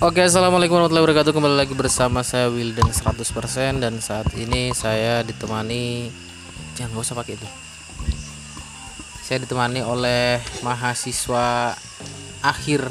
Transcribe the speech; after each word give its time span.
Oke, 0.00 0.24
assalamualaikum 0.24 0.80
warahmatullahi 0.80 1.12
wabarakatuh. 1.12 1.36
Kembali 1.36 1.56
lagi 1.60 1.76
bersama 1.76 2.24
saya 2.24 2.48
Wildan 2.48 2.88
100% 2.88 3.84
dan 3.84 4.00
saat 4.00 4.32
ini 4.32 4.72
saya 4.72 5.20
ditemani 5.20 6.08
jangan 6.72 6.96
gak 6.96 7.04
usah 7.04 7.16
pakai 7.20 7.36
itu. 7.36 7.44
Saya 9.20 9.44
ditemani 9.44 9.84
oleh 9.84 10.40
mahasiswa 10.64 11.76
akhir 12.40 12.88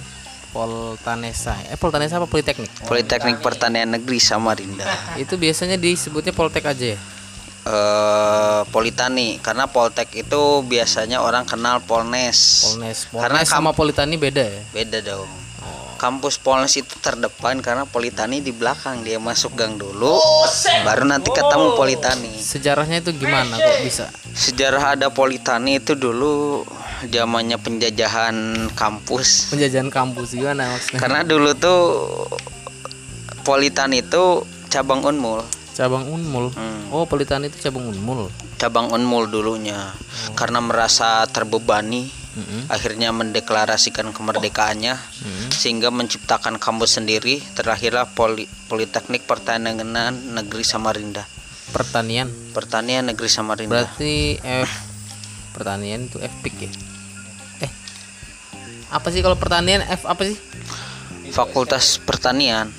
Poltanesa. 0.53 1.57
Eh 1.73 1.81
Poltanesa 1.81 2.21
apa 2.21 2.29
Politeknik? 2.29 2.69
Politeknik 2.85 3.41
Pertanian 3.41 3.89
Negeri 3.89 4.21
Samarinda. 4.21 4.85
Itu 5.17 5.41
biasanya 5.41 5.81
disebutnya 5.81 6.29
Poltek 6.29 6.69
aja 6.69 6.93
ya. 6.93 6.99
Eh 7.65 8.61
Politani 8.69 9.41
karena 9.41 9.65
Poltek 9.65 10.13
itu 10.13 10.61
biasanya 10.61 11.25
orang 11.25 11.49
kenal 11.49 11.81
Polnes. 11.81 12.69
Polnes. 12.69 13.09
Karena 13.09 13.41
Polnes 13.41 13.49
sama 13.49 13.73
Politani 13.73 14.13
beda 14.13 14.45
ya. 14.45 14.61
Beda 14.69 15.01
dong. 15.01 15.48
Kampus 15.99 16.39
Polnes 16.39 16.79
itu 16.79 16.95
terdepan 17.03 17.59
karena 17.59 17.83
Politani 17.83 18.39
di 18.39 18.55
belakang 18.55 19.03
dia 19.03 19.19
masuk 19.19 19.59
gang 19.59 19.75
dulu, 19.75 20.15
baru 20.87 21.03
nanti 21.03 21.27
ketemu 21.27 21.75
Politani. 21.75 22.39
Sejarahnya 22.39 23.03
itu 23.03 23.11
gimana 23.19 23.59
kok 23.59 23.83
bisa? 23.83 24.07
Sejarah 24.31 24.95
ada 24.95 25.11
Politani 25.11 25.83
itu 25.83 25.99
dulu 25.99 26.63
zamannya 27.03 27.59
penjajahan 27.59 28.35
kampus. 28.79 29.51
Penjajahan 29.51 29.91
kampus 29.91 30.39
gimana 30.39 30.71
maksudnya? 30.71 30.99
Karena 31.03 31.21
dulu 31.27 31.51
tuh 31.59 31.81
Politani 33.43 33.99
itu 33.99 34.47
cabang 34.71 35.03
Unmul. 35.03 35.43
Cabang 35.75 36.07
Unmul. 36.07 36.55
Hmm. 36.55 36.95
Oh, 36.95 37.03
Politani 37.03 37.51
itu 37.51 37.59
cabang 37.59 37.91
Unmul. 37.91 38.31
cabang 38.59 38.91
Unmul 38.91 39.31
dulunya 39.31 39.95
karena 40.35 40.59
merasa 40.59 41.23
terbebani 41.31 42.11
Mm-mm. 42.39 42.61
akhirnya 42.71 43.11
mendeklarasikan 43.11 44.15
kemerdekaannya 44.15 44.95
Mm-mm. 44.95 45.47
sehingga 45.51 45.91
menciptakan 45.91 46.55
kampus 46.55 46.95
sendiri 46.95 47.43
terakhirlah 47.53 48.07
Poli- 48.15 48.47
Politeknik 48.71 49.27
Pertanian 49.27 49.75
Negeri 50.31 50.63
Samarinda 50.63 51.27
Pertanian. 51.69 52.31
Pertanian 52.55 53.11
Negeri 53.11 53.29
Samarinda 53.29 53.69
Berarti 53.69 54.39
F 54.39 54.71
pertanian 55.53 56.07
itu 56.07 56.17
F 56.17 56.33
pick 56.41 56.55
ya? 56.55 56.71
Eh. 57.61 57.71
Apa 58.89 59.11
sih 59.11 59.19
kalau 59.19 59.35
pertanian 59.35 59.83
F 59.83 60.07
apa 60.07 60.23
sih? 60.23 60.39
Fakultas 61.29 61.99
Pertanian 62.01 62.71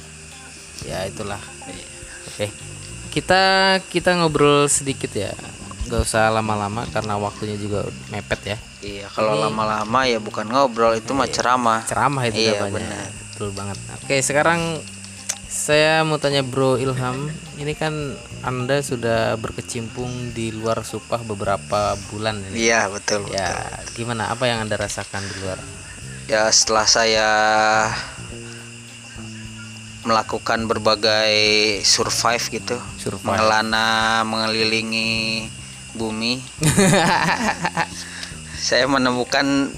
Ya 0.83 1.05
itulah. 1.05 1.38
Oke. 2.33 2.48
Kita 3.12 3.42
kita 3.92 4.16
ngobrol 4.16 4.64
sedikit 4.64 5.12
ya. 5.12 5.28
Gak 5.91 6.00
usah 6.00 6.30
lama-lama 6.30 6.86
karena 6.88 7.19
waktunya 7.19 7.55
juga 7.55 7.83
mepet 8.08 8.41
ya. 8.46 8.58
iya 8.80 9.06
kalau 9.10 9.34
lama-lama 9.36 10.06
ya 10.06 10.16
bukan 10.16 10.47
ngobrol 10.47 10.94
itu 10.94 11.10
mah 11.10 11.27
ceramah 11.27 11.84
Ceramah 11.84 12.24
itu 12.24 12.41
Iya, 12.41 12.62
namanya. 12.62 12.72
benar. 12.72 13.06
Betul 13.28 13.48
banget. 13.50 13.77
Oke, 13.98 14.16
sekarang 14.20 14.60
saya 15.44 16.00
mau 16.00 16.16
tanya 16.16 16.41
Bro 16.41 16.78
Ilham, 16.78 17.27
ini 17.56 17.74
kan 17.74 18.14
Anda 18.41 18.80
sudah 18.80 19.34
berkecimpung 19.34 20.08
di 20.30 20.48
luar 20.48 20.80
Supah 20.80 21.20
beberapa 21.20 21.92
bulan 22.06 22.38
ini. 22.47 22.64
iya 22.64 22.86
betul 22.86 23.27
Ya, 23.28 23.50
gimana? 23.92 24.30
Apa 24.30 24.47
yang 24.47 24.62
Anda 24.62 24.78
rasakan 24.78 25.27
di 25.27 25.36
luar? 25.41 25.58
ya 26.25 26.47
setelah 26.48 26.86
saya 26.86 27.28
melakukan 30.00 30.64
berbagai 30.64 31.34
survive 31.84 32.44
gitu 32.50 32.77
Survive. 32.97 33.27
mengelana 33.27 33.88
mengelilingi 34.25 35.50
bumi 35.94 36.42
saya 38.69 38.86
menemukan 38.86 39.70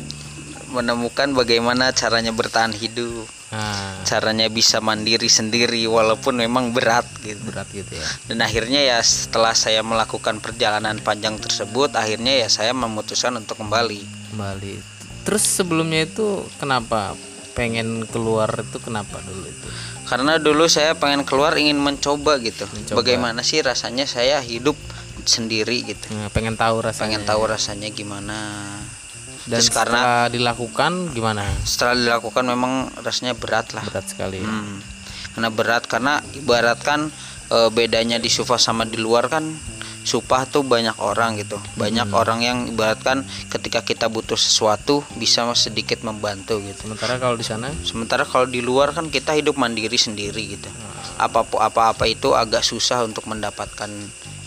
menemukan 0.72 1.36
bagaimana 1.36 1.92
caranya 1.92 2.32
bertahan 2.32 2.72
hidup 2.72 3.28
Nah, 3.52 4.00
caranya 4.08 4.48
bisa 4.48 4.80
mandiri 4.80 5.28
sendiri 5.28 5.84
walaupun 5.84 6.40
memang 6.40 6.72
berat 6.72 7.04
gitu 7.20 7.36
berat 7.44 7.68
gitu 7.68 8.00
ya. 8.00 8.06
dan 8.32 8.40
akhirnya 8.40 8.80
ya 8.80 8.96
setelah 9.04 9.52
saya 9.52 9.84
melakukan 9.84 10.40
perjalanan 10.40 10.96
panjang 11.04 11.36
tersebut 11.36 11.92
akhirnya 11.92 12.32
ya 12.32 12.48
saya 12.48 12.72
memutuskan 12.72 13.36
untuk 13.36 13.60
kembali 13.60 14.00
Kembali. 14.32 14.80
Terus 15.28 15.44
sebelumnya 15.44 16.08
itu 16.08 16.48
kenapa 16.56 17.12
pengen 17.52 18.08
keluar 18.08 18.48
itu 18.56 18.80
kenapa 18.80 19.20
dulu 19.20 19.44
itu? 19.44 19.68
karena 20.08 20.40
dulu 20.40 20.64
saya 20.72 20.96
pengen 20.96 21.28
keluar 21.28 21.52
ingin 21.52 21.76
mencoba 21.76 22.40
gitu 22.40 22.64
Mencoba. 22.72 23.04
bagaimana 23.04 23.44
sih 23.44 23.60
rasanya 23.60 24.08
saya 24.08 24.40
hidup 24.40 24.80
sendiri 25.22 25.84
gitu 25.84 26.10
Nah, 26.10 26.28
pengen 26.28 26.54
tahu 26.54 26.80
rasanya. 26.80 27.02
pengen 27.06 27.22
tahu 27.22 27.42
rasanya 27.44 27.88
gimana 27.88 28.38
Dan 29.42 29.58
terus 29.58 29.70
karena 29.70 29.98
setelah 29.98 30.26
dilakukan 30.28 30.92
gimana? 31.10 31.42
setelah 31.62 31.94
dilakukan 31.96 32.44
memang 32.44 32.72
rasanya 33.00 33.34
berat 33.34 33.72
lah 33.72 33.82
Berat 33.82 34.06
sekali. 34.06 34.38
ya. 34.38 34.46
Hmm. 34.46 34.78
karena 35.32 35.48
berat 35.48 35.84
karena 35.84 36.14
ibaratkan 36.34 37.08
e, 37.46 37.58
bedanya 37.68 38.16
di 38.16 38.28
Sufa 38.28 38.54
sama 38.56 38.84
di 38.84 38.96
luar 38.96 39.26
kan 39.28 39.50
Supah 40.02 40.44
tuh 40.44 40.62
banyak 40.62 40.98
orang 40.98 41.38
gitu 41.38 41.56
banyak 41.74 42.04
Hmm. 42.04 42.18
orang 42.18 42.38
yang 42.40 42.58
ibaratkan 42.68 43.22
ketika 43.48 43.80
kita 43.80 44.06
butuh 44.06 44.34
sesuatu 44.36 45.02
bisa 45.14 45.46
sedikit 45.52 46.02
membantu 46.02 46.58
gitu 46.58 46.84
Sementara 46.84 47.16
kalau 47.16 47.34
di 47.34 47.44
sana 47.44 47.70
sementara 47.82 48.22
kalau 48.24 48.44
di 48.44 48.58
luar 48.60 48.90
kan 48.90 49.06
kita 49.08 49.30
hidup 49.32 49.54
mandiri 49.54 49.94
sendiri 49.96 50.42
gitu 50.52 50.66
Hmm. 50.66 51.01
Apa 51.22 51.46
apa-apa 51.46 52.04
itu 52.10 52.34
agak 52.34 52.66
susah 52.66 53.06
untuk 53.06 53.26
mendapatkan 53.30 53.90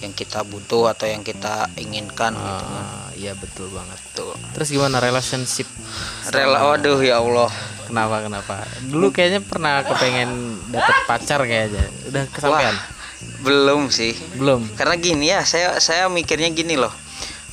yang 0.03 0.11
kita 0.11 0.43
butuh 0.43 0.91
atau 0.91 1.07
yang 1.07 1.23
kita 1.23 1.71
inginkan 1.79 2.35
gitu 2.35 2.65
kan. 2.67 2.83
Ah, 2.83 3.07
iya 3.15 3.31
betul 3.33 3.71
banget. 3.71 3.99
Tuh. 4.11 4.35
Terus 4.53 4.69
gimana 4.69 4.99
relationship? 4.99 5.65
rela 6.29 6.67
waduh 6.67 6.99
ya 6.99 7.23
Allah 7.23 7.49
Kenapa 7.85 8.17
kenapa? 8.25 8.65
Dulu 8.89 9.13
kayaknya 9.13 9.45
pernah 9.45 9.85
kepengen 9.85 10.57
dapet 10.73 10.95
pacar 11.05 11.39
kayaknya. 11.45 11.85
Udah 12.09 12.25
kesampaian? 12.33 12.75
belum 13.45 13.93
sih 13.93 14.13
Belum. 14.37 14.65
karena 14.73 14.95
gini 14.97 15.25
ya 15.29 15.41
saya 15.45 15.77
saya 15.77 16.09
mikirnya 16.09 16.49
gini 16.51 16.75
loh 16.77 16.91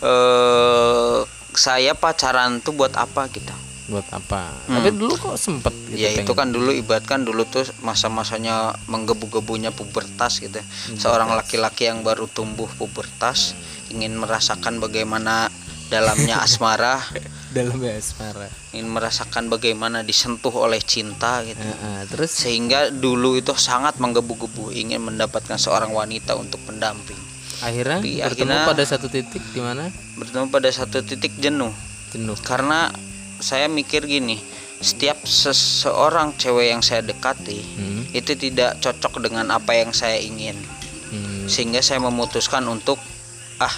eh 0.02 1.18
saya 1.52 1.92
pacaran 1.92 2.64
tuh 2.64 2.72
buat 2.72 2.96
apa 2.96 3.28
gitu 3.28 3.52
Buat 3.92 4.08
apa? 4.10 4.48
Tapi 4.66 4.88
dulu 4.90 5.12
kok 5.14 5.36
sempet 5.36 5.70
gitu 5.86 6.00
ya 6.00 6.08
pengen. 6.10 6.24
itu 6.24 6.32
kan 6.32 6.48
dulu 6.48 6.72
ibaratkan 6.72 7.22
dulu 7.22 7.44
tuh 7.44 7.60
masa-masanya 7.82 8.72
menggebu-gebunya 8.86 9.68
pubertas 9.70 10.40
gitu 10.40 10.56
Hmm, 10.56 10.96
seorang 10.96 11.28
laki-laki 11.30 11.84
yang 11.84 12.00
baru 12.00 12.24
tumbuh 12.26 12.72
pubertas 12.72 13.52
ingin 13.88 14.16
merasakan 14.16 14.78
bagaimana 14.78 15.52
dalamnya 15.86 16.40
asmara. 16.46 17.04
Dalam 17.52 17.76
ya 17.78 17.92
asmara. 17.94 18.48
ingin 18.72 18.88
merasakan 18.88 19.46
bagaimana 19.46 20.00
disentuh 20.00 20.56
oleh 20.56 20.80
cinta 20.80 21.44
gitu. 21.44 21.60
Heeh, 21.60 22.08
terus? 22.08 22.32
Sehingga 22.32 22.88
dulu 22.88 23.36
itu 23.36 23.52
sangat 23.52 24.00
menggebu-gebu 24.00 24.72
ingin 24.72 25.04
mendapatkan 25.04 25.60
seorang 25.60 25.92
wanita 25.92 26.32
untuk 26.32 26.64
pendamping. 26.64 27.20
Akhirnya 27.60 28.00
Tapi 28.00 28.18
bertemu 28.18 28.48
akhirnya- 28.48 28.64
pada 28.66 28.84
satu 28.88 29.06
titik 29.06 29.44
di 29.52 29.60
mana? 29.60 29.92
Bertemu 30.16 30.48
pada 30.48 30.66
satu 30.66 31.04
titik 31.04 31.36
jenuh. 31.36 31.76
Jenuh. 32.08 32.36
karena 32.38 32.88
saya 33.42 33.66
mikir 33.66 34.06
gini 34.06 34.38
setiap 34.82 35.22
seseorang 35.22 36.34
cewek 36.38 36.74
yang 36.74 36.82
saya 36.82 37.02
dekati 37.02 37.58
Hmm. 37.58 38.02
itu 38.14 38.34
tidak 38.34 38.78
cocok 38.78 39.22
dengan 39.22 39.50
apa 39.50 39.74
yang 39.78 39.90
saya 39.90 40.18
ingin 40.18 40.54
Hmm. 41.12 41.46
sehingga 41.50 41.82
saya 41.82 41.98
memutuskan 41.98 42.64
untuk 42.66 42.98
ah 43.58 43.74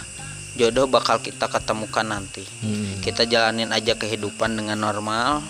jodoh 0.55 0.87
bakal 0.87 1.19
kita 1.19 1.49
ketemukan 1.51 2.07
nanti 2.07 2.45
Hmm. 2.63 3.01
kita 3.01 3.25
jalanin 3.25 3.73
aja 3.73 3.97
kehidupan 3.97 4.55
dengan 4.55 4.81
normal 4.81 5.41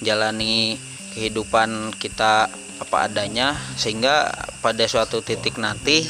jalani 0.00 0.78
kehidupan 1.14 1.92
kita 1.98 2.46
apa 2.80 2.96
adanya 3.04 3.52
sehingga 3.76 4.32
pada 4.64 4.80
suatu 4.88 5.20
titik 5.20 5.60
nanti 5.60 6.08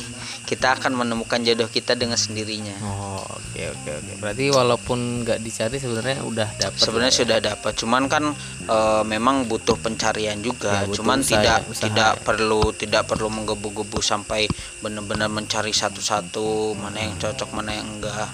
kita 0.51 0.75
akan 0.75 0.99
menemukan 0.99 1.39
jodoh 1.41 1.71
kita 1.71 1.95
dengan 1.95 2.19
sendirinya 2.19 2.75
Oh, 2.83 3.23
oke 3.23 3.63
oke 3.71 3.91
oke. 3.95 4.13
Berarti 4.19 4.51
walaupun 4.51 4.99
nggak 5.23 5.39
dicari 5.39 5.79
sebenarnya 5.79 6.27
udah 6.27 6.49
dapet. 6.59 6.75
sebenarnya 6.77 7.15
sudah 7.15 7.39
dapat 7.39 7.73
cuman 7.79 8.03
kan 8.05 8.25
e, 8.67 8.79
memang 9.07 9.47
butuh 9.47 9.79
pencarian 9.79 10.43
juga 10.43 10.83
Ya, 10.83 10.91
butuh 10.91 11.07
cuman 11.07 11.23
usaha 11.23 11.31
tidak 11.39 11.59
ya, 11.63 11.71
usaha 11.71 11.85
tidak 11.87 12.13
ya. 12.13 12.23
perlu 12.27 12.63
tidak 12.75 13.03
perlu 13.07 13.29
menggebu-gebu 13.31 14.03
sampai 14.03 14.51
benar-benar 14.81 15.31
mencari 15.31 15.71
satu-satu 15.71 16.75
mana 16.75 16.99
yang 17.01 17.15
cocok 17.15 17.49
mana 17.55 17.71
yang 17.73 17.87
enggak 17.87 18.27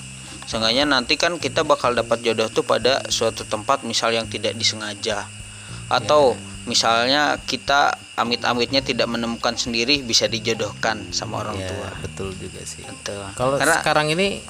seenggaknya 0.44 0.86
nanti 0.86 1.14
kan 1.14 1.36
kita 1.36 1.60
bakal 1.62 1.92
dapat 1.92 2.22
jodoh 2.22 2.48
tuh 2.48 2.62
pada 2.62 3.04
suatu 3.06 3.44
tempat 3.44 3.82
misal 3.82 4.10
yang 4.10 4.24
tidak 4.24 4.56
disengaja 4.56 5.28
atau 5.86 6.32
Ya. 6.32 6.40
misalnya 6.66 7.22
kita 7.42 7.94
amit-amitnya 8.16 8.80
tidak 8.80 9.06
menemukan 9.06 9.52
sendiri 9.54 10.00
bisa 10.00 10.24
dijodohkan 10.24 11.12
sama 11.12 11.44
orang 11.44 11.56
Ya, 11.56 11.68
tua 11.68 11.88
betul 12.00 12.32
juga 12.34 12.64
sih. 12.64 12.80
Betul. 12.82 13.20
Kalau 13.32 13.60
karena 13.60 13.76
sekarang 13.78 14.08
ini 14.08 14.40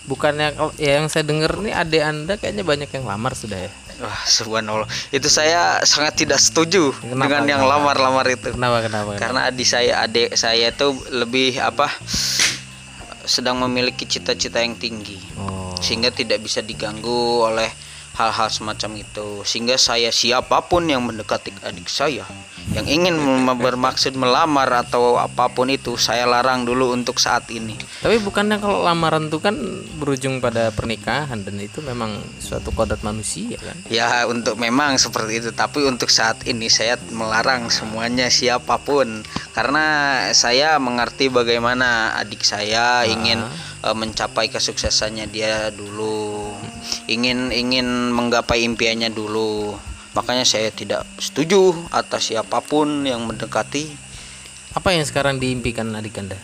bukannya 0.00 0.56
ya 0.76 0.96
yang 0.96 1.06
saya 1.06 1.22
dengar 1.22 1.60
nih 1.60 1.76
adik 1.76 2.02
anda 2.02 2.34
kayaknya 2.34 2.64
banyak 2.64 2.88
yang 2.90 3.04
lamar 3.04 3.36
sudah 3.36 3.60
ya. 3.60 3.68
wah 4.00 4.16
subhanallah 4.24 4.88
itu 5.12 5.28
saya 5.28 5.84
sangat 5.84 6.16
tidak 6.16 6.40
setuju 6.40 6.96
Kenapa? 6.96 7.20
dengan 7.20 7.44
yang 7.46 7.62
lamar-lamar 7.62 8.24
itu 8.26 8.48
Kenapa 8.48 8.80
kenapa? 8.80 9.12
kenapa? 9.12 9.20
karena 9.20 9.40
adik 9.46 9.68
saya 9.68 10.00
adik 10.00 10.32
saya 10.32 10.72
tuh 10.72 10.96
lebih 11.12 11.60
apa 11.60 11.92
sedang 13.22 13.60
memiliki 13.60 14.08
cita-cita 14.08 14.58
yang 14.58 14.72
tinggi 14.74 15.20
Oh. 15.36 15.76
sehingga 15.76 16.08
tidak 16.08 16.40
bisa 16.40 16.60
diganggu 16.60 17.12
oleh 17.44 17.68
hal-hal 18.20 18.52
semacam 18.52 19.00
itu. 19.00 19.40
Sehingga 19.48 19.80
saya 19.80 20.12
siapa 20.12 20.68
pun 20.68 20.84
yang 20.84 21.00
mendekati 21.00 21.56
adik 21.64 21.88
saya 21.88 22.28
yang 22.70 22.86
ingin 22.86 23.18
bermaksud 23.58 24.14
melamar 24.14 24.70
atau 24.86 25.18
apa 25.18 25.50
pun 25.50 25.66
itu 25.66 25.98
saya 25.98 26.22
larang 26.22 26.62
dulu 26.62 26.94
untuk 26.94 27.18
saat 27.18 27.50
ini. 27.50 27.74
Tapi 27.98 28.22
bukannya 28.22 28.62
kalau 28.62 28.86
lamaran 28.86 29.26
itu 29.26 29.42
kan 29.42 29.58
berujung 29.98 30.38
pada 30.38 30.70
pernikahan 30.70 31.42
dan 31.42 31.58
itu 31.58 31.82
memang 31.82 32.14
suatu 32.38 32.70
kodrat 32.70 33.02
manusia 33.02 33.58
kan? 33.58 33.74
ya 33.90 34.22
untuk 34.30 34.54
memang 34.54 35.02
seperti 35.02 35.42
itu. 35.42 35.50
Tapi 35.50 35.82
untuk 35.82 36.14
saat 36.14 36.46
ini 36.46 36.70
saya 36.70 36.94
melarang 37.10 37.74
semuanya 37.74 38.30
siapa 38.30 38.78
pun. 38.78 39.26
Karena 39.50 39.86
saya 40.30 40.78
mengerti 40.78 41.26
bagaimana 41.26 42.14
adik 42.22 42.46
saya 42.46 43.02
ingin 43.02 43.42
eh, 43.82 43.96
mencapai 43.98 44.46
kesuksesannya 44.46 45.26
dia 45.26 45.74
dulu 45.74 46.49
ingin 47.10 47.50
ingin 47.50 48.14
menggapai 48.14 48.62
impiannya 48.62 49.10
dulu 49.10 49.74
makanya 50.14 50.46
saya 50.46 50.70
tidak 50.70 51.02
setuju 51.18 51.74
atas 51.90 52.30
siapa 52.30 52.62
pun 52.62 53.02
yang 53.02 53.26
mendekati 53.26 53.90
Apa 54.70 54.94
yang 54.94 55.02
sekarang 55.02 55.42
diimpikan 55.42 55.90
adik 55.98 56.14
anda? 56.22 56.38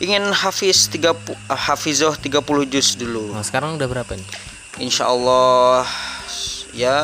ingin 0.00 0.24
hafiz 0.32 0.88
30 0.88 1.12
hafizoh 1.52 2.16
30 2.16 2.40
juz 2.72 2.96
dulu 2.96 3.36
Nah, 3.36 3.44
sekarang 3.44 3.76
udah 3.76 3.84
berapa 3.84 4.16
nih? 4.16 4.28
Insya 4.80 5.12
Allah 5.12 5.84
ya 6.72 6.96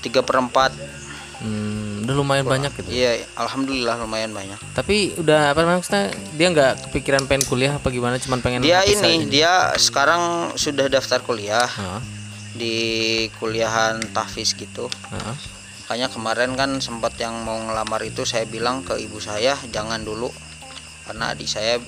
tiga 0.00 0.22
perempat 0.22 0.70
Hmm, 1.40 1.69
udah 2.10 2.18
lumayan 2.18 2.42
banyak 2.42 2.74
gitu. 2.74 2.90
Iya, 2.90 3.22
alhamdulillah 3.38 3.94
lumayan 4.02 4.34
banyak. 4.34 4.58
Tapi 4.74 5.14
udah 5.14 5.54
apa 5.54 5.62
maksudnya 5.62 6.10
dia 6.34 6.50
nggak 6.50 6.90
kepikiran 6.90 7.30
pengen 7.30 7.46
kuliah 7.46 7.78
apa 7.78 7.86
gimana? 7.88 8.18
Cuman 8.18 8.42
pengen 8.42 8.66
Dia 8.66 8.82
ini, 8.82 8.98
aja? 8.98 9.30
dia 9.30 9.52
sekarang 9.78 10.50
sudah 10.58 10.90
daftar 10.90 11.22
kuliah 11.22 11.70
Heeh, 11.70 12.00
di 12.58 12.76
kuliahan 13.38 14.02
tahfiz 14.10 14.58
gitu. 14.58 14.90
heeh. 14.90 15.36
Makanya 15.86 16.10
kemarin 16.10 16.50
kan 16.54 16.70
sempat 16.78 17.14
yang 17.18 17.34
mau 17.42 17.58
ngelamar 17.58 18.02
itu 18.02 18.26
saya 18.26 18.42
bilang 18.46 18.82
ke 18.82 18.98
ibu 18.98 19.18
saya 19.18 19.54
jangan 19.70 20.02
dulu 20.02 20.30
karena 21.06 21.34
adik 21.34 21.50
saya 21.50 21.78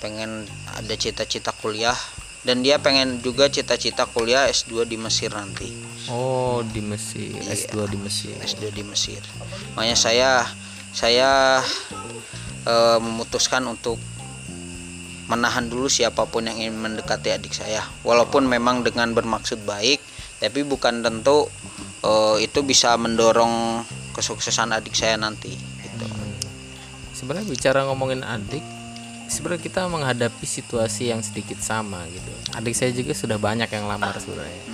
pengen 0.00 0.44
ada 0.68 0.94
cita-cita 0.96 1.52
kuliah 1.56 1.96
dan 2.44 2.60
dia 2.60 2.76
pengen 2.76 3.20
juga 3.20 3.48
cita-cita 3.48 4.04
kuliah 4.04 4.48
S2 4.48 4.84
di 4.84 4.96
Mesir 4.96 5.32
nanti. 5.32 5.72
Oh 6.08 6.64
di 6.64 6.80
Mesir, 6.80 7.36
Iya. 7.36 7.52
S2 7.52 7.84
di 7.92 7.98
Mesir. 8.00 8.34
S2 8.40 8.72
di 8.72 8.82
Mesir. 8.84 9.20
Makanya 9.76 9.96
saya 9.96 10.30
saya 10.96 11.60
eh, 12.64 12.98
memutuskan 12.98 13.64
untuk 13.68 14.00
menahan 15.28 15.68
dulu 15.68 15.92
siapa 15.92 16.24
pun 16.24 16.48
yang 16.48 16.56
ingin 16.56 16.80
mendekati 16.80 17.28
adik 17.36 17.52
saya. 17.52 17.84
Walaupun 18.00 18.48
memang 18.48 18.80
dengan 18.80 19.12
bermaksud 19.12 19.68
baik, 19.68 20.00
tapi 20.40 20.64
bukan 20.64 21.04
tentu 21.04 21.44
eh, 22.00 22.36
itu 22.40 22.64
bisa 22.64 22.96
mendorong 22.96 23.84
kesuksesan 24.16 24.72
adik 24.72 24.96
saya 24.96 25.20
nanti. 25.20 25.52
Gitu. 25.52 26.06
Sebenarnya 27.12 27.44
bicara 27.52 27.84
ngomongin 27.84 28.24
adik, 28.24 28.64
sebenarnya 29.28 29.60
kita 29.60 29.84
menghadapi 29.92 30.46
situasi 30.48 31.12
yang 31.12 31.20
sedikit 31.20 31.60
sama 31.60 32.08
gitu. 32.08 32.32
Adik 32.56 32.72
saya 32.72 32.96
juga 32.96 33.12
sudah 33.12 33.36
banyak 33.36 33.68
yang 33.68 33.84
lamar 33.84 34.16
sebenarnya. 34.16 34.64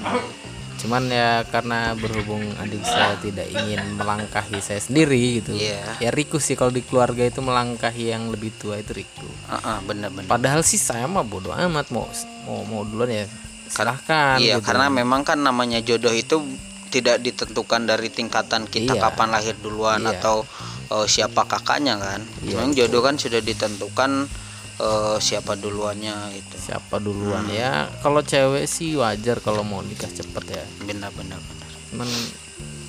Cuman 0.85 1.09
ya 1.09 1.49
karena 1.49 1.97
berhubung 1.97 2.45
adik 2.61 2.85
saya 2.85 3.17
tidak 3.17 3.49
ingin 3.49 3.97
melangkahi 3.97 4.61
saya 4.61 4.77
sendiri 4.85 5.41
gitu. 5.41 5.57
Iya. 5.57 5.97
Ya 5.97 6.11
Riku 6.13 6.37
sih 6.37 6.53
kalau 6.53 6.69
di 6.69 6.85
keluarga 6.85 7.25
itu 7.25 7.41
melangkahi 7.41 8.13
yang 8.13 8.29
lebih 8.29 8.53
tua 8.61 8.77
itu 8.77 8.93
Riku. 8.93 9.25
Ah, 9.49 9.57
ah, 9.65 9.79
bener-bener. 9.81 10.29
Padahal 10.29 10.61
sih 10.61 10.77
saya 10.77 11.09
mah 11.09 11.25
bodoh 11.25 11.57
amat 11.57 11.89
mau 11.89 12.05
mau 12.45 12.61
mau 12.69 12.83
duluan 12.85 13.09
ya 13.09 13.25
silahkan 13.65 14.37
Iya, 14.37 14.61
gitu. 14.61 14.69
karena 14.69 14.93
memang 14.93 15.25
kan 15.25 15.41
namanya 15.41 15.81
jodoh 15.81 16.13
itu 16.13 16.45
tidak 16.93 17.25
ditentukan 17.25 17.89
dari 17.89 18.07
tingkatan 18.07 18.69
kita 18.69 18.95
Iya. 18.95 19.03
kapan 19.09 19.33
lahir 19.33 19.57
duluan 19.59 20.05
Iya. 20.05 20.21
atau 20.21 20.45
eh, 20.93 21.07
siapa 21.09 21.49
kakaknya 21.49 21.97
kan. 21.97 22.21
Iya, 22.45 22.61
memang 22.61 22.77
jodoh 22.77 23.01
kan 23.01 23.17
sudah 23.17 23.41
ditentukan 23.41 24.29
eh, 24.77 25.17
siapa 25.19 25.55
duluannya 25.55 26.15
gitu. 26.33 26.55
siapa 26.61 26.97
duluan 26.97 27.45
Hmm. 27.45 27.55
ya 27.55 27.73
kalau 28.01 28.21
cewek 28.21 28.65
sih 28.65 28.95
wajar 28.95 29.39
kalau 29.39 29.63
mau 29.63 29.81
nikah 29.81 30.09
cepet 30.09 30.45
ya 30.53 30.65
Benar-benar 30.81 31.39
benar. 31.39 31.71
cuman 31.89 32.09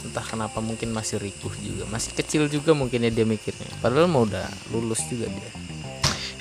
entah 0.04 0.24
kenapa 0.24 0.60
mungkin 0.60 0.90
masih 0.90 1.18
rikuh 1.18 1.52
juga 1.60 1.84
masih 1.88 2.14
kecil 2.14 2.48
juga 2.48 2.72
mungkin 2.72 3.02
ya 3.02 3.12
dia 3.12 3.24
mikirnya 3.24 3.68
padahal 3.80 4.06
mau 4.06 4.24
udah 4.24 4.46
lulus 4.70 5.02
juga 5.06 5.28
dia 5.28 5.52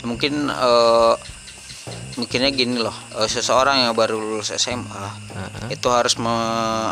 Mungkin 0.03 0.47
eh, 0.47 1.15
mikirnya 2.15 2.51
gini 2.51 2.77
loh, 2.77 2.93
eh, 3.15 3.25
seseorang 3.25 3.83
yang 3.83 3.93
baru 3.93 4.15
lulus 4.15 4.53
SMA 4.53 4.85
Nah, 5.33 5.69
itu 5.69 5.89
harus 5.89 6.15
me- 6.15 6.29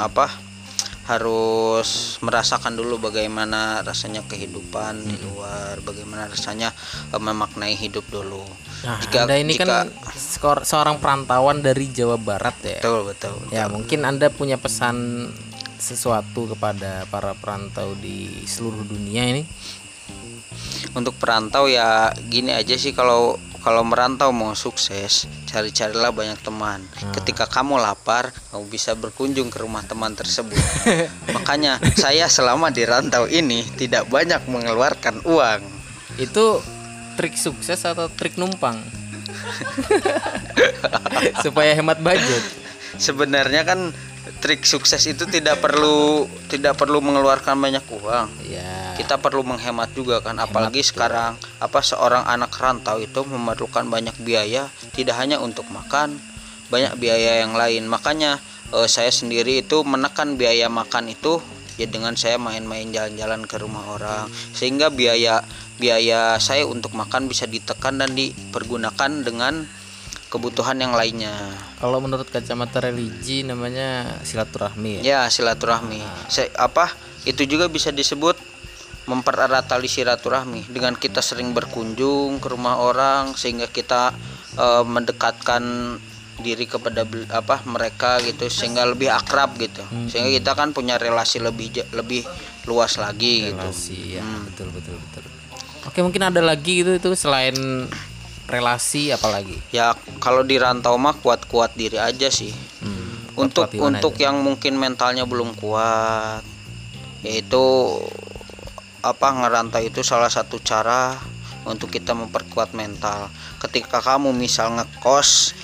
apa? 0.01 0.33
Harus 1.03 1.89
merasakan 2.19 2.73
dulu 2.73 3.03
bagaimana 3.03 3.83
rasanya 3.83 4.23
kehidupan 4.23 5.03
di 5.03 5.19
luar, 5.21 5.83
bagaimana 5.83 6.27
rasanya 6.27 6.71
eh, 7.11 7.19
memaknai 7.19 7.75
hidup 7.75 8.07
dulu. 8.07 8.47
nah 8.83 8.99
Jika- 8.99 9.27
anda 9.27 9.37
ini 9.37 9.53
jika- 9.53 9.67
kan 9.67 9.87
skor- 10.13 10.63
seorang 10.63 10.99
perantauan 10.99 11.59
dari 11.59 11.87
Jawa 11.89 12.15
Barat 12.17 12.55
ya 12.61 12.79
betul 12.79 13.01
betul. 13.07 13.35
ya 13.51 13.67
mungkin 13.67 14.03
anda 14.03 14.27
punya 14.29 14.59
pesan 14.59 15.27
sesuatu 15.77 16.47
kepada 16.49 17.07
para 17.07 17.35
perantau 17.35 17.95
di 17.95 18.43
seluruh 18.45 18.83
dunia 18.83 19.27
ini 19.27 19.43
Untuk 20.93 21.17
perantau 21.17 21.65
ya 21.67 22.13
gini 22.29 22.53
aja 22.53 22.77
sih 22.77 22.93
kalau 22.93 23.41
kalau 23.63 23.87
merantau 23.87 24.35
mau 24.35 24.59
sukses, 24.59 25.31
cari-carilah 25.47 26.11
banyak 26.11 26.39
teman. 26.43 26.83
Ketika 27.15 27.47
kamu 27.47 27.79
lapar, 27.79 28.35
kamu 28.51 28.67
bisa 28.67 28.99
berkunjung 28.99 29.55
ke 29.55 29.63
rumah 29.63 29.87
teman 29.87 30.19
tersebut. 30.19 30.59
Makanya 31.39 31.79
saya 31.95 32.27
selama 32.27 32.75
di 32.75 32.83
rantau 32.83 33.31
ini 33.31 33.63
tidak 33.79 34.11
banyak 34.11 34.43
mengeluarkan 34.51 35.23
uang. 35.25 35.63
itu 36.21 36.61
trik 37.17 37.41
sukses 37.41 37.89
atau 37.89 38.05
trik 38.13 38.37
numpang 38.37 38.77
supaya 41.45 41.73
hemat 41.73 42.05
budget 42.05 42.45
Sebenarnya 43.01 43.65
kan 43.65 43.97
trik 44.43 44.67
sukses 44.67 45.07
itu 45.07 45.23
tidak 45.31 45.63
perlu 45.63 46.27
tidak 46.51 46.75
perlu 46.75 46.99
mengeluarkan 46.99 47.55
banyak 47.55 47.87
uang. 47.87 48.27
ya 48.51 48.99
Kita 48.99 49.17
perlu 49.23 49.47
menghemat 49.47 49.95
juga 49.95 50.19
kan, 50.19 50.37
apalagi 50.43 50.83
sekarang 50.83 51.39
apa 51.63 51.81
seorang 51.81 52.27
anak 52.27 52.51
rantau 52.59 52.99
itu 52.99 53.23
memerlukan 53.23 53.87
banyak 53.87 54.13
biaya, 54.21 54.67
tidak 54.93 55.17
hanya 55.17 55.39
untuk 55.39 55.65
makan, 55.71 56.19
banyak 56.69 56.93
biaya 56.99 57.47
yang 57.47 57.55
lain. 57.55 57.87
Makanya 57.87 58.43
eh, 58.75 58.89
saya 58.91 59.15
sendiri 59.15 59.63
itu 59.63 59.87
menekan 59.87 60.35
biaya 60.35 60.67
makan 60.67 61.15
itu 61.15 61.39
ya 61.81 61.89
dengan 61.89 62.19
saya 62.19 62.37
main-main 62.37 62.91
jalan-jalan 62.93 63.47
ke 63.47 63.57
rumah 63.63 63.95
orang, 63.95 64.27
sehingga 64.53 64.91
biaya 64.93 65.41
biaya 65.79 66.37
saya 66.43 66.67
untuk 66.67 66.93
makan 66.99 67.31
bisa 67.31 67.47
ditekan 67.49 67.97
dan 67.97 68.13
dipergunakan 68.13 69.25
dengan 69.25 69.65
kebutuhan 70.29 70.83
yang 70.83 70.93
lainnya. 70.93 71.33
Kalau 71.83 71.99
menurut 71.99 72.31
kacamata 72.31 72.79
religi 72.79 73.43
namanya 73.43 74.23
silaturahmi 74.23 75.03
ya? 75.03 75.03
Ya 75.03 75.21
silaturahmi. 75.27 75.99
Se- 76.31 76.55
apa? 76.55 76.95
Itu 77.27 77.43
juga 77.43 77.67
bisa 77.67 77.91
disebut 77.91 78.39
mempererat 79.11 79.67
tali 79.67 79.91
silaturahmi. 79.91 80.71
Dengan 80.71 80.95
kita 80.95 81.19
sering 81.19 81.51
berkunjung 81.51 82.39
ke 82.39 82.47
rumah 82.47 82.79
orang 82.79 83.35
sehingga 83.35 83.67
kita 83.67 84.15
eh, 84.55 84.85
mendekatkan 84.87 85.99
diri 86.39 86.71
kepada 86.71 87.03
apa 87.35 87.67
mereka 87.67 88.23
gitu 88.23 88.47
sehingga 88.47 88.87
lebih 88.87 89.11
akrab 89.11 89.59
gitu. 89.59 89.83
Sehingga 90.07 90.31
kita 90.31 90.55
kan 90.55 90.71
punya 90.71 91.03
relasi 91.03 91.43
lebih 91.43 91.75
lebih 91.99 92.23
luas 92.71 92.95
lagi 92.95 93.51
gitu. 93.51 93.59
Relasi 93.59 94.23
ya. 94.23 94.23
Betul 94.23 94.71
betul 94.71 95.03
betul. 95.03 95.27
Oke 95.83 95.99
mungkin 95.99 96.31
ada 96.31 96.39
lagi 96.39 96.87
gitu 96.87 96.95
itu 96.95 97.11
selain 97.19 97.91
relasi 98.51 99.15
apalagi? 99.15 99.59
Ya 99.71 99.95
kalau 100.19 100.43
di 100.43 100.59
rantau 100.59 100.99
mah 100.99 101.15
kuat-kuat 101.19 101.75
diri 101.79 101.99
aja 101.99 102.29
sih. 102.29 102.53
Hmm, 102.83 103.39
untuk 103.39 103.71
gimana 103.71 103.99
untuk 103.99 104.15
aja? 104.19 104.31
yang 104.31 104.43
mungkin 104.43 104.79
mentalnya 104.79 105.25
belum 105.27 105.55
kuat 105.59 106.43
yaitu 107.23 107.63
apa 109.03 109.29
ngerantau 109.31 109.83
itu 109.83 110.03
salah 110.03 110.31
satu 110.31 110.59
cara 110.59 111.15
untuk 111.67 111.91
kita 111.91 112.15
memperkuat 112.15 112.75
mental. 112.75 113.31
Ketika 113.63 114.03
kamu 114.03 114.35
misal 114.35 114.75
ngekos 114.75 115.55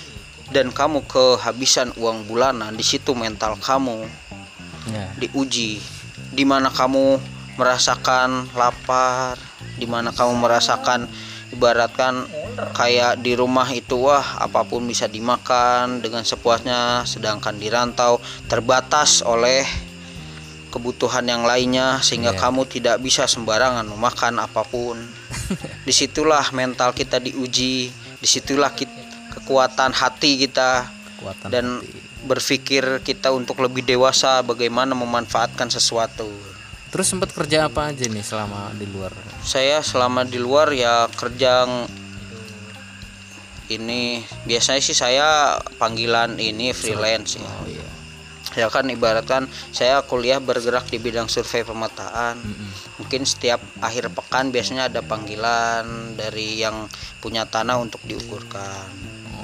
dan 0.55 0.71
kamu 0.71 1.03
kehabisan 1.05 1.91
uang 1.99 2.25
bulanan 2.25 2.73
di 2.73 2.83
situ 2.83 3.11
mental 3.11 3.59
kamu 3.59 4.07
ya. 4.91 5.07
diuji. 5.19 5.83
Di 6.29 6.43
mana 6.47 6.71
kamu 6.71 7.19
merasakan 7.59 8.47
lapar 8.55 9.35
di 9.75 9.83
mana 9.83 10.15
kamu 10.15 10.39
merasakan 10.39 11.07
ibaratkan 11.49 12.29
kayak 12.75 13.19
di 13.19 13.33
rumah 13.33 13.65
itu 13.71 13.97
wah 13.97 14.37
apa 14.37 14.61
pun 14.67 14.85
bisa 14.85 15.09
dimakan 15.09 15.99
dengan 15.99 16.21
sepuasnya 16.21 17.03
sedangkan 17.09 17.57
di 17.57 17.67
rantau 17.71 18.21
terbatas 18.45 19.25
oleh 19.25 19.65
kebutuhan 20.69 21.25
yang 21.25 21.43
lainnya 21.43 21.97
sehingga 22.05 22.37
Iya. 22.37 22.39
kamu 22.45 22.61
tidak 22.69 22.97
bisa 23.01 23.25
sembarangan 23.25 23.89
memakan 23.89 24.37
apa 24.37 24.61
pun 24.61 25.01
di 25.87 25.93
situlah 25.93 26.45
mental 26.53 26.93
kita 26.93 27.17
diuji 27.17 27.89
di 27.91 28.27
situlah 28.27 28.69
kit- 28.77 28.93
kekuatan 29.33 29.89
hati 29.97 30.45
kita 30.45 30.85
kekuatan 31.17 31.47
dan 31.49 31.65
hati. 31.81 31.89
berpikir 32.29 33.01
kita 33.01 33.33
untuk 33.33 33.57
lebih 33.65 33.81
dewasa 33.81 34.45
bagaimana 34.45 34.93
memanfaatkan 34.93 35.73
sesuatu 35.73 36.29
terus 36.89 37.07
sempat 37.09 37.29
kerja 37.29 37.69
apa 37.69 37.93
aja 37.93 38.05
nih 38.09 38.25
selama 38.25 38.73
di 38.73 38.89
luar? 38.89 39.13
Saya 39.45 39.81
selama 39.85 40.25
di 40.25 40.41
luar 40.41 40.73
ya 40.73 41.05
kerja 41.13 41.65
ini 43.69 44.25
biasanya 44.49 44.81
sih 44.81 44.97
saya 44.97 45.57
panggilan 45.77 46.41
ini 46.41 46.73
freelance 46.73 47.37
ya. 47.37 47.45
Oh 47.45 47.69
iya. 47.69 47.87
Ya 48.57 48.65
kan 48.73 48.89
ibaratkan 48.89 49.45
saya 49.69 50.01
kuliah 50.01 50.41
bergerak 50.41 50.89
di 50.89 50.97
bidang 50.97 51.29
survei 51.29 51.61
pemetaan. 51.61 52.41
Mungkin 52.97 53.21
setiap 53.23 53.61
akhir 53.79 54.09
pekan 54.09 54.49
biasanya 54.49 54.89
ada 54.89 55.05
panggilan 55.05 56.17
dari 56.17 56.57
yang 56.57 56.89
punya 57.21 57.45
tanah 57.45 57.77
untuk 57.77 58.01
diukurkan. 58.09 58.89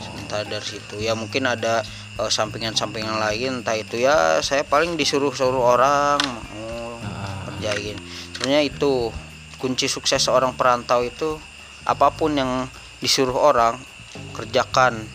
Sementara 0.02 0.44
dari 0.50 0.66
situ. 0.66 0.98
Ya 0.98 1.14
mungkin 1.14 1.46
ada 1.46 1.86
eh, 2.18 2.32
sampingan-sampingan 2.34 3.22
lain. 3.22 3.62
Entah 3.62 3.78
itu 3.78 4.02
ya 4.02 4.42
saya 4.42 4.66
paling 4.66 4.98
disuruh-suruh 4.98 5.62
orang 5.62 6.18
mau 7.56 7.62
kerjain 7.72 7.96
sebenarnya 8.36 8.62
itu 8.68 9.10
kunci 9.56 9.88
sukses 9.88 10.20
seorang 10.20 10.52
perantau 10.52 11.02
itu 11.02 11.40
apa 11.84 12.12
pun 12.12 12.36
yang 12.36 12.68
disuruh 13.00 13.36
orang 13.36 13.80
kerjakan 14.34 15.08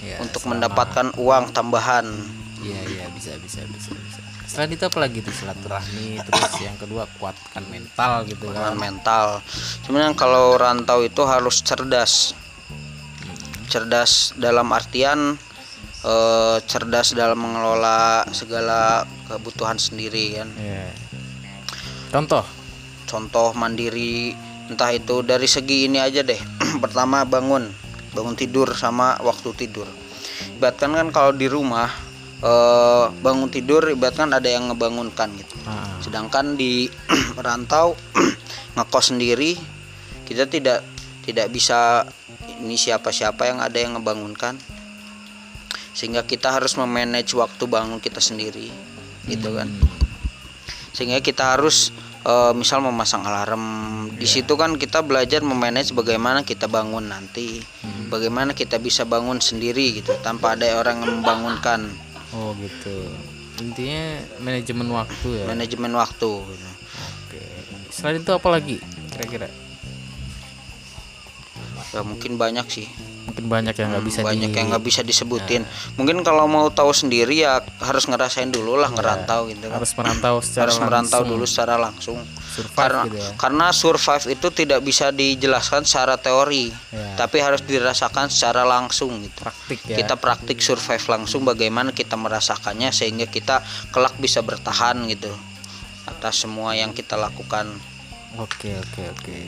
Ya, 0.00 0.16
untuk 0.16 0.40
selama- 0.40 0.64
mendapatkan 0.64 1.06
uang 1.16 1.52
tambahan 1.52 2.08
Iya 2.60 2.80
iya 2.86 3.04
bisa 3.10 3.36
bisa 3.36 3.64
bisa 3.66 3.92
bisa. 3.92 4.20
Selain 4.44 4.68
itu 4.68 4.80
apa 4.82 4.96
lagi 4.98 5.20
tuh 5.20 5.28
silaturahmi 5.30 6.20
terus 6.20 6.52
yang 6.58 6.76
kedua 6.76 7.04
kuatkan 7.16 7.64
mental 7.64 8.24
gitu 8.24 8.48
kan. 8.50 8.76
mental. 8.76 9.40
Sebenarnya 9.80 10.12
kalau 10.12 10.56
rantau 10.56 11.00
itu 11.00 11.20
harus 11.22 11.60
cerdas. 11.60 12.32
Cerdas 13.66 14.32
dalam 14.36 14.68
artian 14.70 15.36
eh, 16.02 16.56
cerdas 16.64 17.12
dalam 17.12 17.36
mengelola 17.38 18.24
segala 18.30 19.04
kebutuhan 19.24 19.76
sendiri 19.76 20.36
kan. 20.36 20.48
Iya. 20.54 20.84
Contoh. 22.10 22.42
Contoh 23.06 23.54
mandiri 23.54 24.34
entah 24.70 24.90
itu 24.94 25.22
dari 25.22 25.46
segi 25.46 25.86
ini 25.86 26.02
aja 26.02 26.26
deh. 26.26 26.38
Pertama 26.84 27.22
bangun, 27.22 27.70
bangun 28.14 28.34
tidur 28.34 28.70
sama 28.74 29.18
waktu 29.22 29.54
tidur. 29.54 29.86
Ibaratkan 30.58 30.90
kan 30.94 31.08
kalau 31.14 31.32
di 31.34 31.46
rumah 31.46 31.90
eh, 32.42 33.06
bangun 33.22 33.50
tidur 33.50 33.94
ibaratkan 33.94 34.34
ada 34.34 34.50
yang 34.50 34.70
ngebangunkan 34.74 35.30
gitu. 35.38 35.54
Ah, 35.66 35.98
sedangkan 36.02 36.58
di 36.58 36.90
rantau 37.46 37.94
ngekos 38.76 39.14
sendiri 39.14 39.54
kita 40.26 40.46
tidak 40.46 40.86
tidak 41.26 41.50
bisa 41.50 42.06
ini 42.62 42.78
siapa-siapa 42.78 43.50
yang 43.50 43.58
ada 43.58 43.78
yang 43.78 43.98
ngebangunkan 43.98 44.58
sehingga 45.90 46.22
kita 46.22 46.54
harus 46.54 46.78
memanage 46.78 47.34
waktu 47.34 47.66
bangun 47.66 47.98
kita 47.98 48.22
sendiri 48.22 48.70
gitu 49.26 49.50
kan 49.58 49.66
sehingga 50.92 51.22
kita 51.22 51.56
harus 51.56 51.94
eh, 52.26 52.52
misal 52.54 52.82
memasang 52.84 53.22
alarm 53.24 53.62
di 54.14 54.26
situ 54.28 54.54
kan 54.58 54.76
kita 54.76 55.00
belajar 55.00 55.40
memanage 55.40 55.96
bagaimana 55.96 56.44
kita 56.44 56.68
bangun 56.68 57.08
nanti 57.08 57.62
bagaimana 58.12 58.52
kita 58.52 58.76
bisa 58.76 59.06
bangun 59.06 59.40
sendiri 59.40 60.02
gitu 60.02 60.12
tanpa 60.20 60.58
ada 60.58 60.76
orang 60.76 61.00
yang 61.00 61.22
membangunkan 61.22 61.88
oh 62.36 62.54
gitu. 62.58 62.96
Intinya 63.60 64.24
manajemen 64.40 64.88
waktu 64.88 65.28
ya. 65.36 65.44
manajemen 65.44 65.92
waktu 65.92 66.30
gitu. 66.32 66.68
Oke. 67.28 67.42
Selain 67.92 68.16
itu 68.16 68.32
apa 68.32 68.48
lagi 68.48 68.80
kira-kira? 69.12 69.52
ya 71.90 72.06
mungkin 72.06 72.38
banyak 72.38 72.66
sih 72.70 72.86
Mungkin 73.30 73.46
banyak 73.46 73.74
yang 73.78 73.88
nggak 73.94 74.04
bisa 74.04 74.18
banyak 74.20 74.50
di 74.50 74.58
yang 74.58 74.66
nggak 74.74 74.82
bisa 74.82 75.00
disebutin 75.06 75.62
mungkin 75.94 76.20
kalau 76.20 76.50
mau 76.50 76.66
tahu 76.68 76.90
sendiri 76.90 77.46
ya 77.46 77.62
harus 77.78 78.10
ngerasain 78.10 78.50
dulu 78.50 78.74
lah 78.74 78.90
ngerantau 78.90 79.46
gitu 79.46 79.70
kan. 79.70 79.78
harus 79.78 79.92
merantau 79.94 80.34
secara 80.44 80.62
harus 80.66 80.78
merantau 80.78 81.20
langsung. 81.22 81.30
dulu 81.30 81.44
secara 81.46 81.74
langsung 81.78 82.18
Survive 82.50 82.74
karena 82.74 83.02
gitu 83.06 83.16
ya. 83.16 83.28
karena 83.38 83.66
survive 83.70 84.24
itu 84.26 84.48
tidak 84.50 84.80
bisa 84.82 85.06
dijelaskan 85.10 85.86
secara 85.86 86.18
teori 86.18 86.74
Ya. 86.90 87.14
tapi 87.14 87.38
harus 87.38 87.62
dirasakan 87.62 88.26
secara 88.26 88.66
langsung 88.66 89.14
gitu 89.22 89.38
Praktik 89.38 89.78
ya. 89.86 89.94
kita 89.94 90.18
praktik 90.18 90.58
survive 90.58 91.06
langsung 91.06 91.46
bagaimana 91.46 91.94
kita 91.94 92.18
merasakannya 92.18 92.90
sehingga 92.90 93.30
kita 93.30 93.62
kelak 93.88 94.18
bisa 94.18 94.42
bertahan 94.42 95.06
gitu 95.06 95.30
atas 96.02 96.42
semua 96.42 96.74
yang 96.74 96.90
kita 96.90 97.14
lakukan 97.14 97.70
Oke 98.38 98.74
oke 98.74 99.02
oke. 99.10 99.38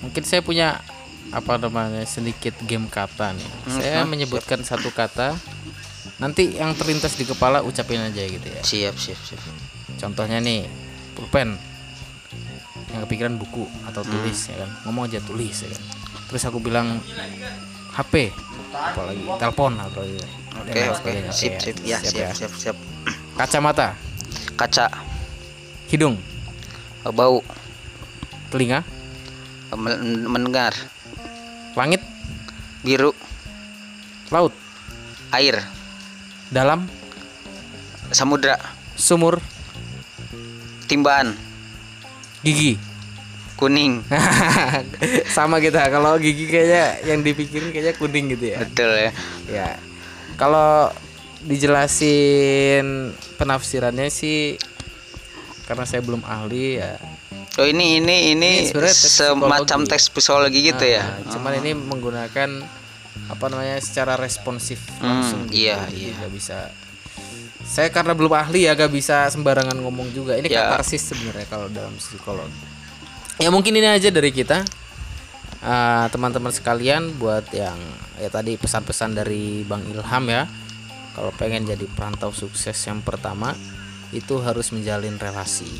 Mungkin 0.00 0.22
saya 0.24 0.40
punya 0.40 0.80
apa 1.30 1.54
namanya 1.56 2.02
sedikit 2.02 2.58
game 2.60 2.88
kata 2.88 3.30
nih. 3.32 3.46
Hmm, 3.64 3.72
Saya 3.72 4.02
menyebutkan 4.02 4.60
satu 4.60 4.90
kata. 4.90 5.38
Nanti 6.18 6.54
yang 6.54 6.72
terlintas 6.72 7.14
di 7.14 7.22
kepala 7.22 7.60
ucapin 7.60 7.98
aja 8.00 8.20
gitu 8.20 8.42
ya. 8.44 8.62
siap 8.62 8.94
siap 8.94 9.18
siap 9.18 9.40
Contohnya 9.96 10.38
nih 10.38 10.66
pulpen. 11.14 11.54
Yang 12.90 13.00
kepikiran 13.06 13.34
buku 13.36 13.64
atau 13.84 14.02
Hmm. 14.02 14.10
tulis 14.12 14.38
ya 14.46 14.56
kan. 14.58 14.70
Ngomong 14.84 15.06
aja 15.06 15.18
tulis 15.20 15.56
ya 15.56 15.68
kan. 15.68 15.82
Terus 16.26 16.42
aku 16.44 16.58
bilang 16.58 16.98
HP 17.92 18.32
apalagi 18.72 19.24
telepon 19.36 19.76
atau 19.76 20.00
gitu. 20.00 20.24
oke 20.52 20.80
oke 20.90 21.10
sip 21.28 21.54
sip 21.58 21.76
ya 21.82 22.00
siap 22.00 22.32
siap 22.32 22.32
siap 22.32 22.52
siap 22.56 22.76
Kacamata, 23.32 23.96
kaca 24.54 24.88
hidung, 25.88 26.16
bau 27.06 27.40
telinga, 28.48 28.84
men- 29.72 30.24
mendengar 30.26 30.72
langit, 31.78 32.02
biru. 32.84 33.12
Laut, 34.32 34.52
air. 35.32 35.60
Dalam, 36.52 36.88
samudra. 38.12 38.56
Sumur, 38.92 39.40
timbaan 40.86 41.32
gigi. 42.44 42.76
kuning. 43.56 44.02
Sama 45.36 45.62
kita 45.62 45.86
kalau 45.86 46.18
gigi 46.18 46.50
kayaknya 46.50 46.98
yang 47.06 47.22
dipikirin 47.22 47.70
kayaknya 47.70 47.94
kuning 47.94 48.34
gitu 48.34 48.44
ya. 48.52 48.58
Betul 48.58 48.90
ya. 48.98 49.10
Ya. 49.46 49.68
Kalau 50.34 50.90
dijelasin 51.46 53.14
penafsirannya 53.38 54.10
sih 54.10 54.58
karena 55.70 55.86
saya 55.86 56.02
belum 56.02 56.26
ahli 56.26 56.82
ya 56.82 56.98
oh 57.56 57.66
ini 57.66 58.00
ini 58.00 58.32
ini, 58.32 58.50
Ini 58.70 58.88
semacam 58.88 59.80
tes 59.84 60.08
psikologi 60.08 60.64
gitu 60.64 60.84
ya? 60.84 61.04
Nah, 61.04 61.32
cuman 61.32 61.52
ini 61.58 61.72
menggunakan 61.74 62.50
apa 63.28 63.44
namanya 63.48 63.76
secara 63.78 64.16
responsif 64.16 64.80
Hmm, 64.98 65.04
langsung 65.04 65.40
gitu. 65.48 65.68
iya, 65.68 65.84
Jadi 65.88 66.00
iya. 66.08 66.14
nggak 66.16 66.32
bisa. 66.32 66.56
Saya 67.62 67.88
karena 67.88 68.12
belum 68.12 68.34
ahli 68.34 68.66
ya 68.66 68.74
gak 68.74 68.90
bisa 68.90 69.30
sembarangan 69.30 69.78
ngomong 69.78 70.10
juga. 70.10 70.34
Ini 70.34 70.50
Ya. 70.50 70.66
katarsis 70.66 71.08
sebenarnya 71.08 71.46
kalau 71.46 71.70
dalam 71.70 71.94
psikologi. 71.94 72.58
Ya 73.38 73.48
mungkin 73.48 73.72
ini 73.72 73.86
aja 73.86 74.10
dari 74.10 74.34
kita. 74.34 74.66
Ah, 75.62 76.10
teman-teman 76.10 76.50
sekalian 76.50 77.14
buat 77.16 77.46
yang 77.54 77.78
ya 78.18 78.28
tadi 78.28 78.58
pesan-pesan 78.58 79.14
dari 79.14 79.62
Bang 79.62 79.86
Ilham 79.86 80.24
ya. 80.26 80.50
Kalau 81.14 81.30
pengen 81.32 81.62
jadi 81.62 81.86
perantau 81.86 82.34
sukses 82.34 82.74
yang 82.82 82.98
pertama 82.98 83.54
itu 84.10 84.42
harus 84.42 84.74
menjalin 84.74 85.14
relasi 85.16 85.70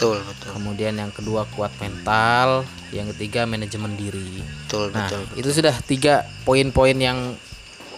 betul 0.00 0.16
betul 0.24 0.50
kemudian 0.56 0.96
yang 0.96 1.12
kedua 1.12 1.44
kuat 1.52 1.68
mental 1.76 2.64
yang 2.88 3.12
ketiga 3.12 3.44
manajemen 3.44 3.92
diri 4.00 4.40
betul 4.64 4.88
Nah, 4.96 5.04
betul 5.12 5.22
itu 5.36 5.50
sudah 5.52 5.76
tiga 5.84 6.24
poin-poin 6.48 6.96
yang 6.96 7.36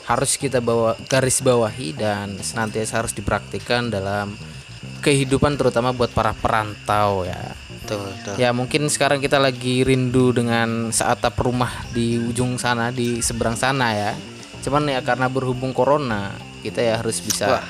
harus 0.02 0.34
kita 0.34 0.58
bawa 0.58 0.98
garis 1.06 1.38
bawahi 1.38 1.94
dan 1.94 2.34
senantiasa 2.42 2.98
harus 2.98 3.14
dipraktikkan 3.14 3.86
dalam 3.86 4.34
kehidupan 4.98 5.54
terutama 5.54 5.94
buat 5.94 6.10
para 6.10 6.34
perantau 6.34 7.22
ya. 7.22 7.54
betul 7.70 8.02
betul 8.02 8.34
Ya 8.38 8.50
mungkin 8.50 8.90
sekarang 8.90 9.22
kita 9.22 9.38
lagi 9.38 9.86
rindu 9.86 10.34
dengan 10.34 10.90
seatap 10.90 11.38
rumah 11.38 11.70
di 11.94 12.18
ujung 12.18 12.58
sana 12.58 12.90
di 12.90 13.22
seberang 13.22 13.54
sana 13.58 13.94
ya. 13.94 14.12
Cuman 14.62 14.86
ya 14.90 15.02
karena 15.02 15.26
berhubung 15.26 15.74
corona 15.74 16.34
kita 16.62 16.82
ya 16.82 16.98
harus 17.02 17.18
bisa 17.18 17.58
Wah. 17.58 17.66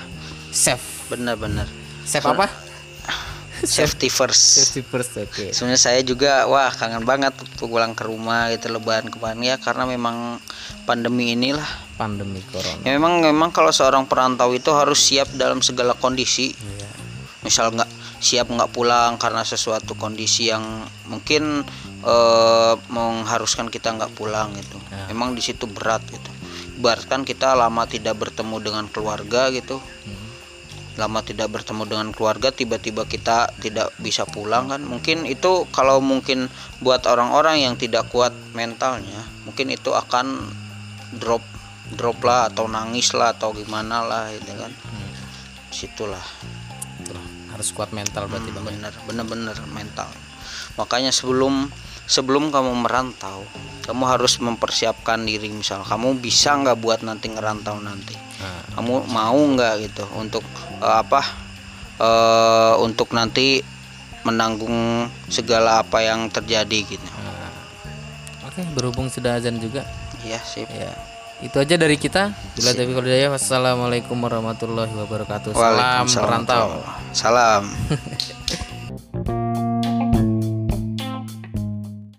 save. 0.52 0.84
benar-benar 1.08 1.68
Save 2.04 2.24
apa? 2.32 2.48
Safety 3.64 4.08
first 4.08 4.42
Safety 4.64 4.82
first 4.82 5.12
oke. 5.16 5.50
sebenarnya 5.50 5.80
saya 5.80 6.00
juga 6.00 6.44
wah 6.44 6.68
kangen 6.68 7.02
banget 7.02 7.32
waktu 7.32 7.62
pulang 7.62 7.92
ke 7.92 8.02
rumah 8.02 8.48
gitu 8.48 8.68
lebaran 8.68 9.06
kemarin 9.06 9.40
ya 9.40 9.56
karena 9.56 9.84
memang 9.84 10.42
pandemi 10.82 11.32
inilah 11.32 11.66
Pandemi 11.94 12.42
corona. 12.44 12.82
ya 12.82 12.92
memang 12.92 13.20
memang 13.20 13.50
kalau 13.50 13.70
seorang 13.70 14.04
perantau 14.04 14.50
itu 14.50 14.70
harus 14.70 14.98
siap 14.98 15.30
dalam 15.32 15.58
segala 15.58 15.94
kondisi 15.94 16.50
Iya. 16.52 16.88
misal 17.40 17.70
nggak 17.70 17.90
siap 18.18 18.46
nggak 18.46 18.70
pulang 18.70 19.14
karena 19.16 19.42
sesuatu 19.42 19.94
kondisi 19.94 20.46
yang 20.46 20.62
mungkin 21.04 21.62
eh, 22.02 22.74
mengharuskan 22.88 23.66
kita 23.66 23.92
nggak 23.92 24.12
pulang 24.12 24.50
gitu 24.54 24.78
Ya. 24.88 25.06
memang 25.08 25.32
di 25.32 25.40
situ 25.40 25.64
berat 25.64 26.02
gitu 26.04 26.30
ibaratkan 26.74 27.22
kita 27.22 27.54
lama 27.54 27.86
tidak 27.86 28.18
bertemu 28.18 28.56
dengan 28.58 28.84
keluarga 28.86 29.48
gitu 29.48 29.78
Hmm. 29.78 30.31
Lama 31.00 31.24
tidak 31.24 31.48
bertemu 31.48 31.88
dengan 31.88 32.08
keluarga 32.12 32.52
tiba-tiba 32.52 33.08
kita 33.08 33.48
tidak 33.60 33.92
bisa 33.96 34.28
pulang 34.28 34.68
kan? 34.68 34.84
Mungkin 34.84 35.24
itu 35.24 35.64
kalau 35.72 36.04
mungkin 36.04 36.52
buat 36.84 37.08
orang-orang 37.08 37.64
yang 37.64 37.74
tidak 37.80 38.12
kuat 38.12 38.32
mentalnya 38.52 39.24
mungkin 39.48 39.72
itu 39.72 39.90
akan 39.90 40.52
drop 41.16 41.42
drop 41.92 42.18
lah 42.24 42.48
atau 42.48 42.68
nangis 42.68 43.12
lah 43.12 43.36
atau 43.36 43.52
gimana 43.52 44.04
lah 44.04 44.32
itu 44.32 44.52
kan? 44.52 44.72
Situlah. 45.72 46.26
Itulah, 47.00 47.24
harus 47.52 47.68
kuat 47.72 47.92
mental 47.96 48.28
berarti 48.28 48.48
bang 48.52 48.64
bener 48.64 48.94
bener 49.08 49.26
bener 49.28 49.56
mental. 49.72 50.08
Makanya 50.80 51.12
sebelum 51.12 51.68
sebelum 52.08 52.52
kamu 52.52 52.84
merantau 52.84 53.44
kamu 53.84 54.04
harus 54.08 54.40
mempersiapkan 54.40 55.24
diri. 55.24 55.52
Misal 55.52 55.84
kamu 55.84 56.20
bisa 56.20 56.56
nggak 56.56 56.78
buat 56.80 57.00
nanti 57.04 57.28
ngerantau 57.32 57.80
nanti 57.80 58.31
nah, 58.42 58.60
kamu 58.76 58.94
mau 59.08 59.38
nggak 59.38 59.74
gitu 59.86 60.04
untuk 60.18 60.44
eh, 60.82 60.96
apa 60.98 61.22
eh 62.02 62.74
untuk 62.82 63.14
nanti 63.14 63.62
menanggung 64.26 65.06
segala 65.30 65.82
apa 65.82 66.02
yang 66.02 66.30
terjadi 66.30 66.98
gitu? 66.98 67.06
Nah. 67.06 68.50
oke 68.50 68.62
berhubung 68.74 69.06
sudah 69.10 69.38
azan 69.38 69.58
juga. 69.62 69.86
Iya 70.22 70.38
sip. 70.42 70.66
Ya 70.70 70.94
itu 71.42 71.58
aja 71.58 71.74
dari 71.74 71.98
kita. 71.98 72.30
Bila 72.54 72.70
tapi 72.70 72.90
kalau 72.94 73.06
daya 73.06 73.26
wassalamualaikum 73.34 74.14
warahmatullahi 74.14 74.94
wabarakatuh. 74.94 75.50
Salam 75.54 76.06
Waalaikumsalam. 76.06 76.22
perantau. 76.22 76.66
Salam 77.10 77.62